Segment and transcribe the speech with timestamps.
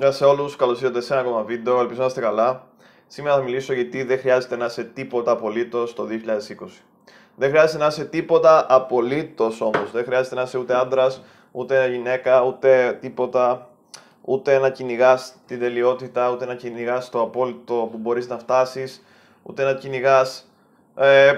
[0.00, 2.66] Γεια σε όλους, καλώς ήρθατε σε ένα ακόμα βίντεο, ελπίζω να είστε καλά.
[3.06, 6.82] Σήμερα θα μιλήσω γιατί δεν χρειάζεται να είσαι τίποτα απολύτως το 2020.
[7.36, 9.90] Δεν χρειάζεται να είσαι τίποτα απολύτως όμως.
[9.92, 11.22] Δεν χρειάζεται να είσαι ούτε άντρας,
[11.52, 13.68] ούτε γυναίκα, ούτε τίποτα.
[14.22, 19.04] Ούτε να κυνηγάς την τελειότητα, ούτε να κυνηγάς το απόλυτο που μπορείς να φτάσεις,
[19.42, 20.50] ούτε να κυνηγάς.
[20.96, 21.32] Ε,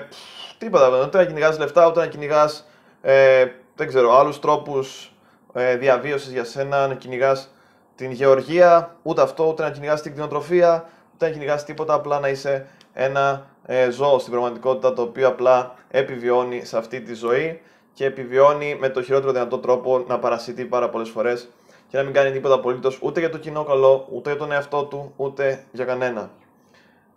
[0.58, 1.04] τίποτα.
[1.06, 2.68] Ούτε να κυνηγάς λεφτά, ούτε να κυνηγάς
[3.02, 5.12] ε, δεν ξέρω, άλλους τρόπους
[5.52, 7.54] ε, διαβίωσης για σένα, να κυνηγάς
[8.00, 12.28] την γεωργία, ούτε αυτό, ούτε να κυνηγάς την κτηνοτροφία, ούτε να κυνηγάς τίποτα, απλά να
[12.28, 17.60] είσαι ένα ε, ζώο στην πραγματικότητα το οποίο απλά επιβιώνει σε αυτή τη ζωή
[17.92, 21.48] και επιβιώνει με το χειρότερο δυνατό τρόπο να παρασιτεί πάρα πολλές φορές
[21.88, 24.84] και να μην κάνει τίποτα απολύτως ούτε για το κοινό καλό, ούτε για τον εαυτό
[24.84, 26.30] του, ούτε για κανένα.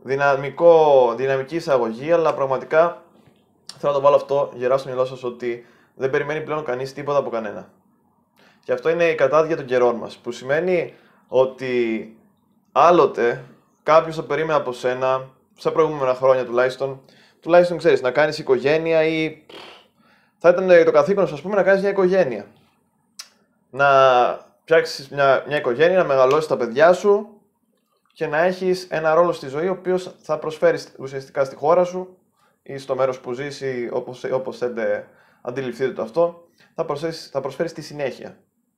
[0.02, 3.02] Δυναμικό, δυναμική εισαγωγή, αλλά πραγματικά
[3.78, 7.18] θέλω να το βάλω αυτό γερά στο μυαλό σας ότι δεν περιμένει πλέον κανείς τίποτα
[7.18, 7.70] από κανένα.
[8.64, 10.18] Και αυτό είναι η κατάδια των καιρών μας.
[10.18, 10.94] Που σημαίνει
[11.28, 12.16] ότι
[12.72, 13.44] άλλοτε
[13.84, 17.02] κάποιος θα περίμενε από σένα, στα προηγούμενα χρόνια τουλάχιστον,
[17.40, 19.44] τουλάχιστον ξέρεις, να κάνεις οικογένεια ή.
[20.38, 22.46] Θα ήταν το καθήκον σου, ας πούμε, να κάνεις μια οικογένεια.
[23.70, 23.88] Να
[24.62, 27.42] φτιάξεις μια, μια οικογένεια, να μεγαλώσεις τα παιδιά σου
[28.14, 32.18] και να έχεις ένα ρόλο στη ζωή ο οποίος θα προσφέρει ουσιαστικά στη χώρα σου
[32.64, 33.90] ή στο μέρος που ζήσει,
[34.32, 35.08] όπως θέλετε
[35.42, 38.38] αντιληφθείτε το αυτό, θα προσφέρει, θα προσφέρεις τη συνέχεια.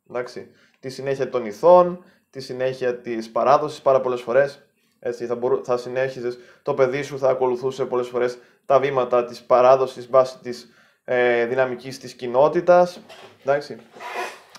[0.10, 0.52] Εντάξει.
[0.80, 4.68] Τη συνέχεια των ηθών, τη συνέχεια της παράδοσης πάρα πολλές φορές.
[5.00, 9.44] Έτσι, θα, μπορού, θα συνέχιζες το παιδί σου, θα ακολουθούσε πολλές φορές τα βήματα της
[9.44, 10.70] παράδοσης βάσει της
[11.04, 13.00] ε, δυναμικής της κοινότητας.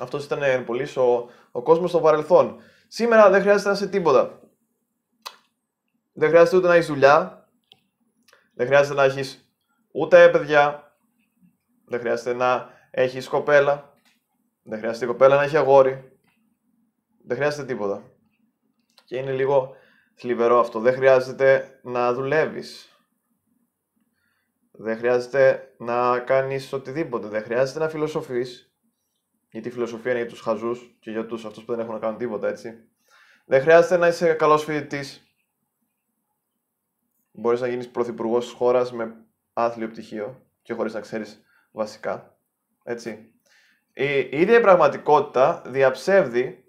[0.00, 2.60] Αυτός ήταν πολύ ο, ο κόσμος στο παρελθόν.
[2.88, 4.40] Σήμερα δεν χρειάζεται να είσαι τίποτα.
[6.12, 7.48] Δεν χρειάζεται ούτε να έχεις δουλειά.
[8.54, 9.50] Δεν χρειάζεται να έχεις
[9.92, 10.96] ούτε παιδιά.
[11.84, 13.95] Δεν χρειάζεται να έχεις κοπέλα.
[14.68, 16.18] Δεν χρειάζεται η κοπέλα να έχει αγόρι.
[17.24, 18.10] Δεν χρειάζεται τίποτα.
[19.04, 19.76] Και είναι λίγο
[20.14, 20.80] θλιβερό αυτό.
[20.80, 22.98] Δεν χρειάζεται να δουλεύεις.
[24.72, 27.28] Δεν χρειάζεται να κάνεις οτιδήποτε.
[27.28, 28.74] Δεν χρειάζεται να φιλοσοφείς.
[29.50, 32.00] Γιατί η φιλοσοφία είναι για τους χαζούς και για τους αυτούς που δεν έχουν να
[32.00, 32.88] κάνουν τίποτα, έτσι.
[33.46, 35.20] Δεν χρειάζεται να είσαι καλός φοιτητής.
[37.32, 42.38] Μπορείς να γίνεις πρωθυπουργός της χώρας με άθλιο πτυχίο και χωρίς να ξέρεις βασικά.
[42.84, 43.35] Έτσι
[43.98, 46.64] η, ίδια η πραγματικότητα διαψεύδει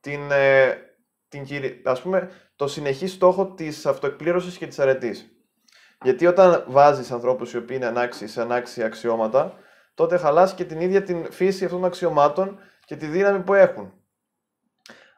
[0.00, 0.74] την, ε,
[1.28, 1.46] την,
[1.84, 5.30] ας πούμε, το συνεχή στόχο της αυτοεκπλήρωσης και της αρετής.
[6.02, 9.54] Γιατί όταν βάζεις ανθρώπους οι οποίοι είναι ανάξιοι σε ανάξια αξιώματα,
[9.94, 13.92] τότε χαλάς και την ίδια την φύση αυτών των αξιωμάτων και τη δύναμη που έχουν.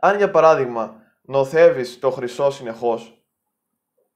[0.00, 3.24] Αν για παράδειγμα νοθεύεις το χρυσό συνεχώς,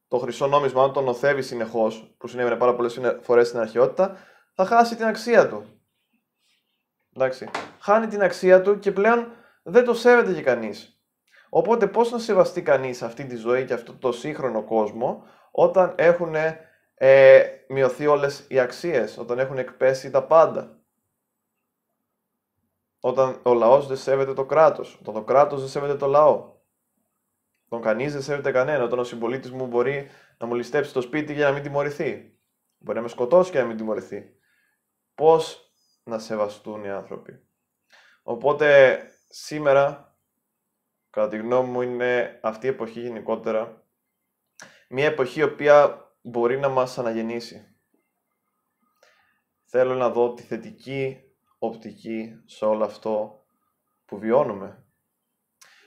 [0.08, 4.16] το χρυσό νόμισμα, αν το νοθεύεις συνεχώς, που συνέβαινε πάρα πολλές φορές στην αρχαιότητα,
[4.54, 5.73] θα χάσει την αξία του.
[7.16, 7.50] Εντάξει.
[7.80, 9.32] Χάνει την αξία του και πλέον
[9.62, 10.98] δεν το σέβεται και κανείς.
[11.48, 16.34] Οπότε πώς να σεβαστεί κανείς αυτή τη ζωή και αυτό το σύγχρονο κόσμο όταν έχουν
[16.94, 20.78] ε, μειωθεί όλες οι αξίες, όταν έχουν εκπέσει τα πάντα;
[23.00, 26.52] Όταν ο λαός δεν σέβεται το κράτος, όταν το κράτος δεν σέβεται το λαό.
[27.68, 30.08] Όταν κανείς δεν σέβεται κανένα, όταν ο συμπολίτης μου μπορεί
[30.38, 32.38] να μου ληστέψει το σπίτι για να μην τιμωρηθεί.
[32.78, 34.22] Μπορεί να με σκοτώσει και να μην τιμωρηθεί.
[35.14, 35.63] Πώς
[36.04, 37.48] να σεβαστούν οι άνθρωποι.
[38.22, 38.98] Οπότε
[39.28, 40.16] σήμερα,
[41.10, 43.84] κατά τη γνώμη μου, είναι αυτή η εποχή γενικότερα
[44.88, 47.76] μια εποχή η οποία μπορεί να μας αναγεννήσει.
[49.64, 51.20] Θέλω να δω τη θετική
[51.58, 53.44] οπτική σε όλο αυτό
[54.04, 54.84] που βιώνουμε.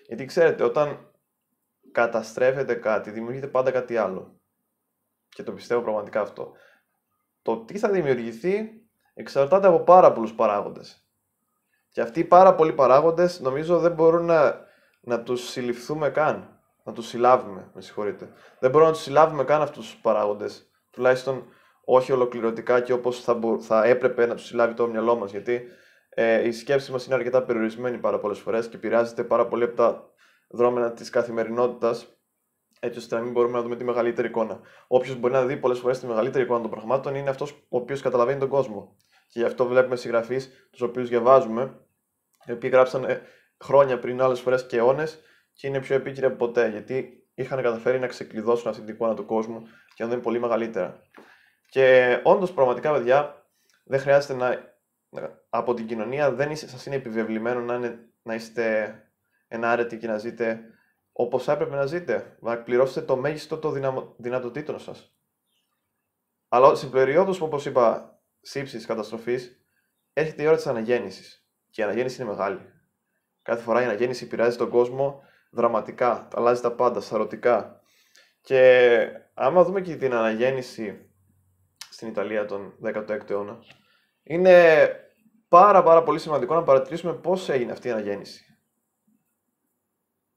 [0.07, 1.11] Γιατί ξέρετε, όταν
[1.91, 4.39] καταστρέφεται κάτι, δημιουργείται πάντα κάτι άλλο.
[5.29, 6.55] Και το πιστεύω πραγματικά αυτό.
[7.41, 8.81] Το τι θα δημιουργηθεί
[9.17, 11.07] εξαρτάται από πάρα πολλούς παράγοντες.
[11.89, 14.65] Και αυτοί οι πάρα πολλοί παράγοντες νομίζω δεν μπορούν να,
[15.01, 16.51] να τους συλληφθούμε καν.
[16.83, 18.29] Να τους συλλάβουμε, με συγχωρείτε.
[18.59, 20.69] Δεν μπορούμε να τους συλλάβουμε καν αυτούς τους παράγοντες.
[20.91, 21.43] Τουλάχιστον
[21.85, 25.31] όχι ολοκληρωτικά και όπως θα, θα έπρεπε να τους συλλάβει το μυαλό μας.
[25.31, 25.61] Γιατί
[26.09, 29.75] ε, η σκέψη μας είναι αρκετά περιορισμένη πάρα πολλές φορές και επηρεάζεται πάρα πολύ από
[29.75, 30.09] τα
[30.47, 32.17] δρόμενα της καθημερινότητας
[32.79, 34.59] έτσι ώστε να μην μπορούμε να δούμε τη μεγαλύτερη εικόνα.
[34.87, 38.01] Όποιος μπορεί να δει πολλές φορές τη μεγαλύτερη εικόνα των πραγμάτων είναι αυτός ο οποίος
[38.01, 38.95] καταλαβαίνει τον κόσμο.
[39.27, 41.79] Και γι' αυτό βλέπουμε συγγραφείς, τους οποίους διαβάζουμε,
[42.45, 43.21] οι οποίοι γράψαν ε,
[43.63, 45.19] χρόνια πριν, άλλες φορές και αιώνες,
[45.53, 46.69] και είναι πιο επίκυροι από ποτέ.
[46.69, 51.01] Γιατί είχαν καταφέρει να ξεκλειδώσουν αυτή την εικόνα του κόσμου και να δουν πολύ μεγαλύτερα.
[51.69, 53.45] Και όντως, πραγματικά, παιδιά,
[53.83, 54.75] δεν χρειάζεται να.
[55.49, 58.95] Από την κοινωνία δεν σας είναι επιβεβλημένο να, είναι, να είστε
[59.47, 60.61] ενάρετοι και να ζείτε
[61.19, 63.73] όπως έπρεπε να ζείτε, να εκπληρώσετε το μέγιστο των
[64.17, 65.15] δυνατοτήτων σας.
[66.47, 69.61] Αλλά στην περιόδους που, όπως είπα, σύψης, καταστροφής,
[70.13, 71.47] έρχεται η ώρα της αναγέννησης.
[71.69, 72.59] Και η αναγέννηση είναι μεγάλη.
[73.41, 77.81] Κάθε φορά η αναγέννηση επηρεάζει τον κόσμο δραματικά, αλλάζει τα πάντα, σαρωτικά.
[78.41, 81.11] Και άμα δούμε και την αναγέννηση
[81.89, 83.59] στην Ιταλία τον 16ο αιώνα,
[84.23, 84.87] είναι
[85.47, 88.57] πάρα πάρα πολύ σημαντικό να παρατηρήσουμε πώς έγινε αυτή η αναγέννηση.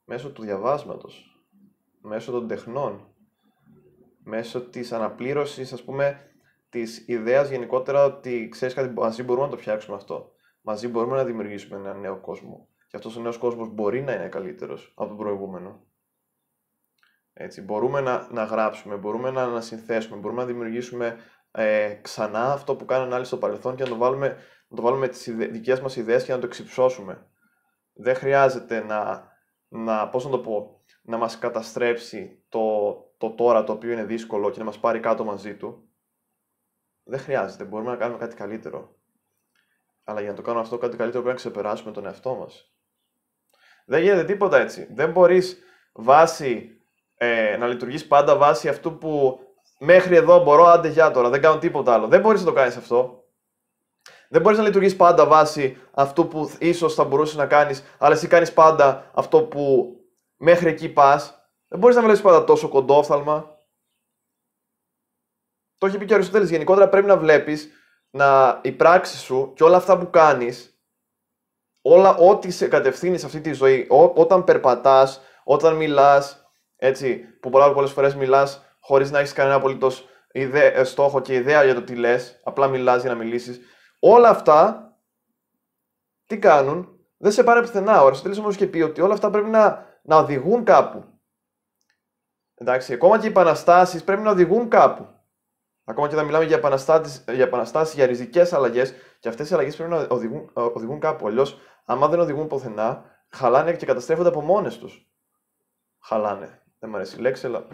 [0.05, 1.45] Μέσω του διαβάσματος,
[2.01, 3.15] μέσω των τεχνών,
[4.25, 6.30] μέσω της αναπλήρωσης, ας πούμε,
[6.71, 10.33] της ιδέας γενικότερα ότι ξέρεις κάτι, μαζί μπορούμε να το φτιάξουμε αυτό.
[10.61, 12.69] Μαζί μπορούμε να δημιουργήσουμε ένα νέο κόσμο.
[12.87, 15.85] Και αυτός ο νέος κόσμος μπορεί να είναι καλύτερος από τον προηγούμενο.
[17.33, 21.17] Έτσι, μπορούμε να, να γράψουμε, μπορούμε να ανασυνθέσουμε, μπορούμε να δημιουργήσουμε
[21.51, 24.37] ε, ξανά αυτό που κάνανε άλλοι στο παρελθόν και να το βάλουμε,
[24.69, 27.27] να το βάλουμε τις ιδε, δικές μας ιδέες και να το εξυψώσουμε.
[27.93, 29.29] Δεν χρειάζεται να,
[29.69, 34.51] να, πώς να το πω, να μας καταστρέψει το, το τώρα το οποίο είναι δύσκολο
[34.51, 35.90] και να μας πάρει κάτω μαζί του.
[37.11, 38.95] Δεν χρειάζεται, μπορούμε να κάνουμε κάτι καλύτερο.
[40.05, 42.73] Αλλά για να το κάνουμε αυτό κάτι καλύτερο πρέπει να ξεπεράσουμε τον εαυτό μας.
[43.87, 44.89] Δεν γίνεται τίποτα έτσι.
[44.95, 45.59] Δεν μπορείς
[45.93, 46.81] βάση,
[47.15, 49.41] ε, να λειτουργείς πάντα βάσει αυτού που
[49.79, 52.09] μέχρι εδώ μπορώ, άντε για τώρα, δεν κάνω τίποτα άλλο.
[52.09, 53.25] Δεν μπορείς να το κάνεις αυτό.
[54.29, 58.27] Δεν μπορείς να λειτουργείς πάντα βάσει αυτού που ίσως θα μπορούσες να κάνεις, αλλά εσύ
[58.27, 59.95] κάνεις πάντα αυτό που
[60.37, 61.51] μέχρι εκεί πας.
[61.69, 63.50] Δεν μπορείς να βλέπεις πάντα τόσο κοντόφθαλμα.
[65.81, 66.51] Το έχει πει και ο Αριστοτέλης.
[66.51, 67.71] Γενικότερα πρέπει να βλέπεις
[68.11, 70.81] να η πράξη σου και όλα αυτά που κάνεις,
[71.83, 77.73] όλα ό,τι σε κατευθύνεις σε αυτή τη ζωή, όταν περπατάς, όταν μιλάς, έτσι, που πολλά
[77.73, 81.95] πολλές φορές μιλάς χωρίς να έχεις κανένα απολύτως ιδέα, στόχο και ιδέα για το τι
[81.95, 83.61] λες, απλά μιλάς για να μιλήσεις,
[83.99, 84.93] όλα αυτά
[86.27, 88.03] τι κάνουν, δεν σε πάρει πουθενά.
[88.03, 91.05] Ο Αριστοτέλης όμως και πει ότι όλα αυτά πρέπει να, να οδηγούν κάπου.
[92.55, 95.19] Εντάξει, ακόμα και οι επαναστάσεις πρέπει να οδηγούν κάπου.
[95.91, 99.77] Ακόμα και όταν μιλάμε για επαναστάσει, για, επαναστάσεις, για ριζικές αλλαγές, και αυτές οι αλλαγές
[99.77, 101.27] πρέπει να οδηγούν, οδηγούν κάπου.
[101.27, 105.11] Αλλιώς, άμα δεν οδηγούν πουθενά, χαλάνε και καταστρέφονται από μόνες τους.
[106.01, 106.63] Χαλάνε.
[106.79, 107.67] Δεν μου αρέσει η λέξη, αλλά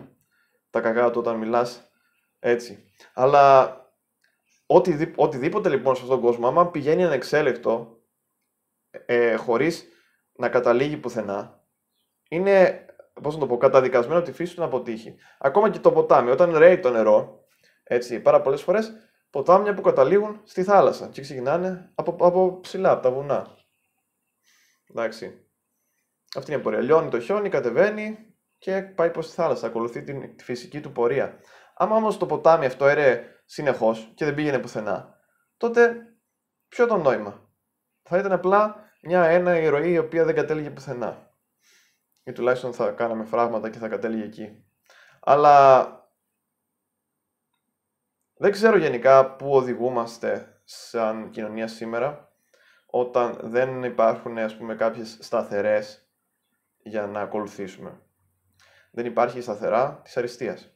[0.71, 1.91] τα κακά του όταν μιλάς
[2.39, 2.93] έτσι.
[3.15, 3.75] Αλλά
[4.67, 8.01] οτι, οτιδήποτε λοιπόν σε αυτόν τον κόσμο, άμα πηγαίνει ανεξέλεκτο,
[8.91, 9.85] ε, χωρίς
[10.33, 11.61] να καταλήγει πουθενά,
[12.29, 12.85] είναι,
[13.23, 15.17] πώς να το πω, καταδικασμένο τη φύση του να αποτύχει.
[15.39, 17.46] Ακόμα και το ποτάμι, όταν ρέει το νερό,
[17.89, 18.93] έτσι, πάρα πολλές φορές
[19.31, 23.57] ποτάμια που καταλήγουν στη θάλασσα και ξεκινάνε από, από ψηλά, από τα βουνά.
[24.91, 25.41] Εντάξει.
[26.37, 26.81] Αυτή είναι η πορεία.
[26.81, 29.67] Λιώνει το χιόνι, κατεβαίνει και πάει προς τη θάλασσα.
[29.67, 30.03] Ακολουθεί
[30.35, 31.39] τη φυσική του πορεία.
[31.75, 35.15] Άμα όμως το ποτάμι αυτό έρεε συνεχώς και δεν πήγαινε πουθενά,
[35.57, 35.97] τότε
[36.69, 37.51] ποιο το νόημα;
[38.03, 41.31] Θα ήταν απλά μια ένα ηρωή η οποία δεν κατέληγε πουθενά.
[42.23, 44.65] Ή τουλάχιστον θα κάναμε φράγματα και θα κατέληγε εκεί.
[45.21, 45.87] Αλλά
[48.39, 52.33] δεν ξέρω γενικά πού οδηγούμαστε σαν κοινωνία σήμερα
[52.87, 56.11] όταν δεν υπάρχουν ας πούμε κάποιες σταθερές
[56.79, 58.01] για να ακολουθήσουμε.
[58.91, 60.71] Δεν υπάρχει σταθερά της αριστείας.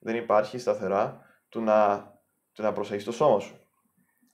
[0.00, 2.10] Δεν υπάρχει σταθερά του να,
[2.52, 3.60] του να προσέχεις το σώμα σου.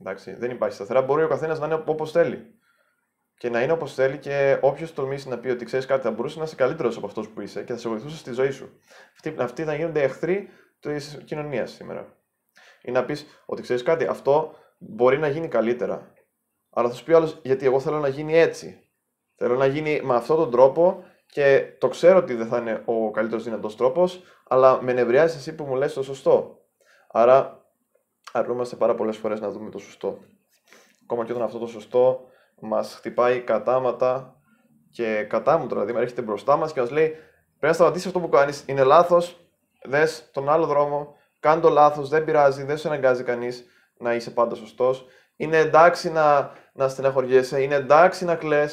[0.00, 1.02] Εντάξει, δεν υπάρχει σταθερά.
[1.02, 2.54] Μπορεί ο καθένας να είναι όπως θέλει.
[3.36, 6.38] Και να είναι όπως θέλει και όποιος τολμήσει να πει ότι ξέρεις κάτι, θα μπορούσε
[6.38, 8.78] να είσαι καλύτερος από αυτός που είσαι και θα σε βοηθούσε στη ζωή σου.
[9.12, 10.48] Αυτοί, αυτοί θα γίνονται εχθροί
[10.80, 12.17] της κοινωνίας σήμερα
[12.82, 16.12] ή να πεις ότι ξέρεις κάτι, αυτό μπορεί να γίνει καλύτερα.
[16.70, 18.88] Αλλά θα σου πει άλλος, γιατί εγώ θέλω να γίνει έτσι.
[19.36, 23.10] Θέλω να γίνει με αυτόν τον τρόπο και το ξέρω ότι δεν θα είναι ο
[23.10, 26.58] καλύτερος δυνατός τρόπος, αλλά με νευριάζει εσύ που μου λες το σωστό.
[27.10, 27.66] Άρα,
[28.32, 30.18] αρνούμαστε πάρα πολλές φορές να δούμε το σωστό.
[31.02, 32.20] Ακόμα και όταν αυτό το σωστό
[32.60, 34.36] μας χτυπάει κατάματα
[34.90, 38.64] και κατάμουτρα, δηλαδή έρχεται μπροστά μας και μας λέει: Πρέπει να σταματήσεις αυτό που κάνεις,
[38.66, 39.40] είναι λάθος,
[39.82, 43.64] δες τον άλλο δρόμο, Κάνε το λάθος, δεν πειράζει, δεν σε αναγκάζει κανείς
[43.98, 45.06] να είσαι πάντα σωστός.
[45.36, 48.68] Είναι εντάξει να, να στεναχωριέσαι, είναι εντάξει να κλε,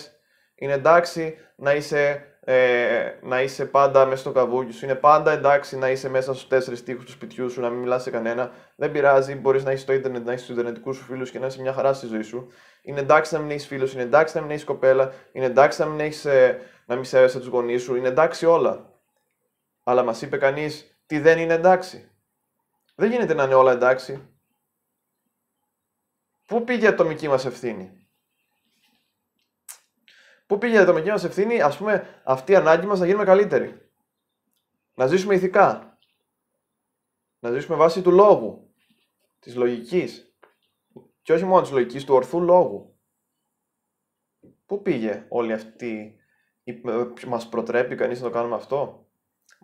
[0.55, 5.77] είναι εντάξει να είσαι, ε, να είσαι πάντα μέσα στο καβούκι σου, είναι πάντα εντάξει
[5.77, 8.51] να είσαι μέσα στους τέσσερις τείχου του σπιτιού σου, να μην μιλάς σε κανένα.
[8.75, 11.45] Δεν πειράζει, μπορείς να έχεις το Ιντερνετ, να έχεις τους Ιντερνετικούς σου φίλους και να
[11.45, 12.47] είσαι μια χαρά στη ζωή σου.
[12.81, 15.87] Είναι εντάξει να μην έχεις φίλους, είναι εντάξει να μην έχεις κοπέλα, είναι εντάξει να
[15.87, 18.89] μην, έχεις, ε, να μην σέβεσαι τους γονείς σου, είναι εντάξει όλα.
[19.83, 22.09] Αλλά μας είπε κανείς τι δεν είναι εντάξει.
[22.95, 24.29] Δεν γίνεται να είναι όλα εντάξει.
[26.45, 28.07] Πού πήγε η ατομική μας ευθύνη;
[30.47, 33.89] Πού πήγε η ατομική μας ευθύνη, ας πούμε, αυτή η ανάγκη μας να γίνουμε καλύτεροι.
[34.93, 35.97] Να ζήσουμε ηθικά.
[37.39, 38.73] Να ζήσουμε βάσει του λόγου.
[39.39, 40.35] Της λογικής.
[41.21, 42.99] Και όχι μόνο της λογικής, του ορθού λόγου.
[44.65, 46.19] Πού πήγε όλη αυτή,
[47.27, 49.07] μας προτρέπει κανείς να το κάνουμε αυτό;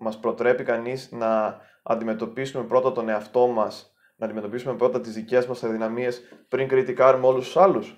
[0.03, 5.63] Μας προτρέπει κανείς να αντιμετωπίσουμε πρώτα τον εαυτό μας, να αντιμετωπίσουμε πρώτα τις δικές μας
[5.63, 7.97] αδυναμίες πριν κριτικάρουμε όλους τους άλλους.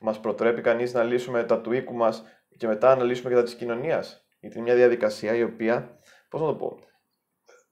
[0.00, 2.24] Μας προτρέπει κανείς να λύσουμε τα του οίκου μας
[2.56, 4.26] και μετά να λύσουμε και τα της κοινωνίας.
[4.40, 5.98] Γιατί είναι μια διαδικασία η οποία,
[6.28, 6.78] πώς να το πω,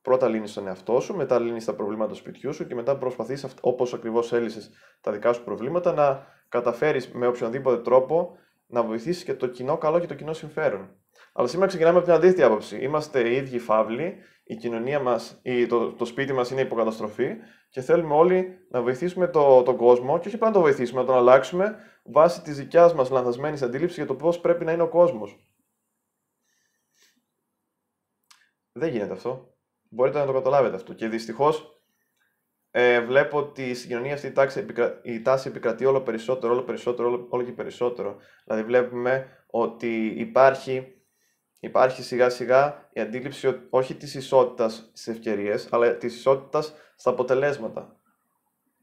[0.02, 3.46] πρώτα λύνεις τον εαυτό σου, μετά λύνεις τα προβλήματα του σπιτιού σου και μετά προσπαθείς,
[3.60, 9.34] όπως ακριβώς έλυσες τα δικά σου προβλήματα, να καταφέρεις με οποιονδήποτε τρόπο να βοηθήσεις και
[9.34, 10.98] το κοινό καλό και το κοινό συμφέρον.
[11.32, 12.78] Αλλά σήμερα ξεκινάμε από την αντίθετη άποψη.
[12.78, 17.36] Είμαστε οι ίδιοι φαύλοι, η κοινωνία μας, το, το σπίτι μας είναι υποκαταστροφή
[17.68, 21.06] και θέλουμε όλοι να βοηθήσουμε το, τον κόσμο και όχι απλά να το βοηθήσουμε, να
[21.06, 24.88] τον αλλάξουμε βάσει της δικιάς μας λανθασμένης αντίληψης για το πώς πρέπει να είναι ο
[24.88, 25.48] κόσμος.
[28.72, 29.54] Δεν γίνεται αυτό.
[29.88, 30.92] Μπορείτε να το καταλάβετε αυτό.
[30.92, 31.74] Και δυστυχώς
[32.70, 34.66] ε, βλέπω ότι στην κοινωνία αυτή η, τάξη,
[35.02, 38.16] η τάση επικρατεί όλο περισσότερο, όλο περισσότερο, όλο, όλο και περισσότερο.
[38.44, 41.03] Δηλαδή βλέπουμε ότι υπάρχει,
[41.64, 47.96] υπάρχει σιγά σιγά η αντίληψη όχι της ισότητας στις ευκαιρίες, αλλά της ισότητας στα αποτελέσματα.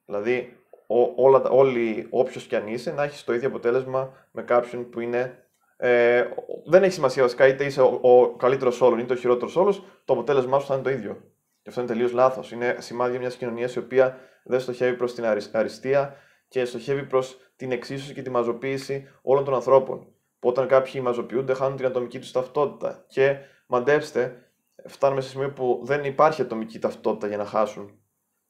[0.06, 0.58] Δηλαδή
[0.88, 5.00] ό, όλα, όλοι, όποιος κι αν είσαι, να έχεις το ίδιο αποτέλεσμα με κάποιον που
[5.00, 5.46] είναι
[5.78, 6.28] ε,
[6.66, 10.14] δεν έχει σημασία βασικά είτε είσαι ο, ο καλύτερος όλων είτε ο χειρότερος όλος, το
[10.14, 11.14] αποτέλεσμά σου θα είναι το ίδιο.
[11.62, 12.52] Και αυτό είναι τελείως λάθος.
[12.52, 16.16] Είναι σημάδια μιας κοινωνίας η οποία δεν στοχεύει προς την αριστεία
[16.48, 20.08] και στοχεύει προς την εξίσωση και τη μαζοποίηση όλων των ανθρώπων.
[20.42, 23.06] Που όταν κάποιοι μαζοποιούνται, χάνουν την ατομική τους ταυτότητα.
[23.08, 24.52] Και μαντέψτε,
[24.86, 28.00] φτάνουμε σε σημείο που δεν υπάρχει ατομική ταυτότητα για να χάσουν.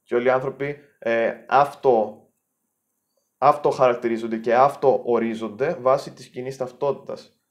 [0.03, 2.25] Και όλοι οι άνθρωποι ε, αυτό,
[3.38, 7.41] αυτό χαρακτηρίζονται και αυτό ορίζονται βάσει της κοινής ταυτότητας.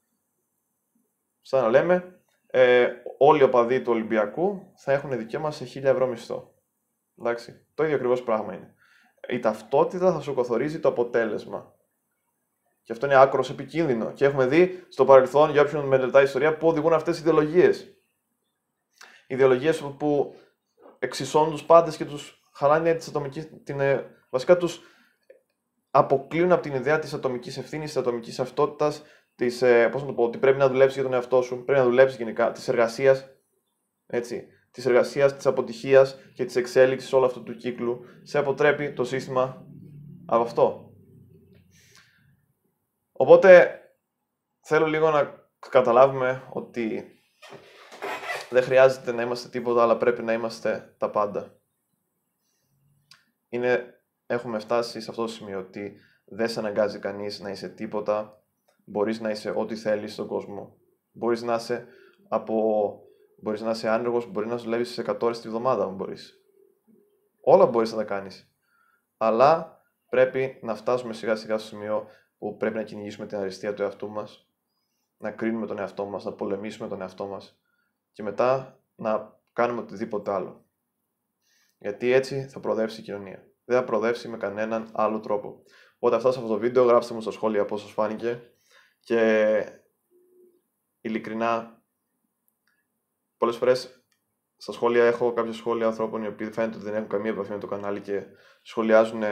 [1.41, 6.07] Σαν να λέμε, ε, όλοι οι οπαδοί του Ολυμπιακού θα έχουν δικαίωμα σε 1000 ευρώ
[6.07, 6.55] μισθό.
[7.19, 8.75] Εντάξει, το ίδιο ακριβώς πράγμα είναι.
[9.29, 11.75] Η ταυτότητα θα σου καθορίζει το αποτέλεσμα.
[12.83, 14.13] Και αυτό είναι άκρος επικίνδυνο.
[14.13, 17.95] Και έχουμε δει στο παρελθόν, για όποιον μελετάει ιστορία, πού οδηγούν αυτές οι ιδεολογίες.
[19.27, 20.35] Ιδεολογίες που
[20.99, 23.49] εξισώνουν τους πάντες και τους χαλάνε τη ατομικής.
[23.65, 24.81] Την, ε, βασικά τους
[25.91, 29.03] αποκλείουν από την ιδέα της ατομικής ευθύνης, της ατομικής ταυτότητας,
[29.35, 31.81] της, ε, πώς να το πω, ότι πρέπει να δουλέψει για τον εαυτό σου, πρέπει
[31.81, 33.29] να δουλέψει γενικά, της εργασίας,
[34.07, 39.05] έτσι, της εργασίας, της αποτυχίας και της εξέλιξης όλου αυτού του κύκλου, σε αποτρέπει το
[39.05, 39.67] σύστημα
[40.27, 40.90] από αυτό.
[43.21, 43.81] Οπότε,
[44.61, 47.05] θέλω λίγο να καταλάβουμε ότι
[48.51, 51.61] δεν χρειάζεται να είμαστε τίποτα, αλλά πρέπει να είμαστε τα πάντα.
[53.49, 58.43] Είναι, έχουμε φτάσει σε αυτό το σημείο ότι δεν σε αναγκάζει κανείς να είσαι τίποτα,
[58.85, 60.77] μπορείς να είσαι ό,τι θέλεις στον κόσμο.
[61.13, 61.87] Μπορείς να είσαι
[62.29, 62.55] από...
[63.43, 66.41] Μπορείς να είσαι άνεργος, μπορεί να δουλεύεις σε 100 ώρες τη βδομάδα, αν μπορείς.
[67.41, 68.55] Όλα μπορείς να τα κάνεις.
[69.17, 72.09] Αλλά πρέπει να φτάσουμε σιγά σιγά στο σημείο
[72.41, 74.49] που πρέπει να κυνηγήσουμε την αριστεία του εαυτού μας,
[75.17, 77.61] να κρίνουμε τον εαυτό μας, να πολεμήσουμε τον εαυτό μας
[78.13, 80.65] και μετά να κάνουμε οτιδήποτε άλλο.
[81.79, 83.49] Γιατί έτσι θα προοδεύσει η κοινωνία.
[83.65, 85.63] Δεν θα προοδεύσει με κανέναν άλλο τρόπο.
[85.99, 88.53] Οπότε αυτά σε αυτό το βίντεο γράψτε μου στα σχόλια πώς σας φάνηκε
[89.01, 89.83] και
[91.01, 91.83] ειλικρινά,
[93.37, 94.05] πολλές φορές
[94.57, 97.59] στα σχόλια έχω κάποια σχόλια ανθρώπων οι οποίοι φαίνεται ότι δεν έχουν καμία επαφή με
[97.59, 98.25] το κανάλι και
[98.63, 99.23] σχολιάζουν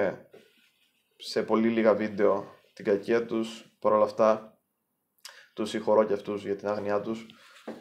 [1.16, 3.76] σε πολύ λίγα βίντεο την κακία τους.
[3.78, 4.58] Παρ' όλα αυτά,
[5.54, 7.26] τους συγχωρώ και αυτούς για την άγνοιά τους.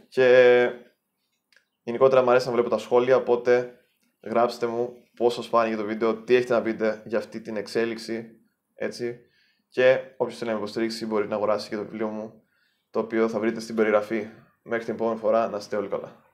[0.08, 0.70] Και
[1.84, 3.80] γενικότερα μου αρέσει να βλέπω τα σχόλια, οπότε
[4.24, 8.40] γράψτε μου πώς σας φάνηκε το βίντεο, τι έχετε να πείτε για αυτή την εξέλιξη,
[8.76, 9.20] έτσι.
[9.70, 12.44] Και όποιος θέλει να με υποστηρίξει μπορεί να αγοράσει και το βιβλίο μου,
[12.90, 14.28] το οποίο θα βρείτε στην περιγραφή.
[14.62, 16.27] Μέχρι την επόμενη φορά, να είστε όλοι καλά.